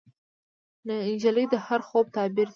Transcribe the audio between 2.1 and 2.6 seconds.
تعبیر ده.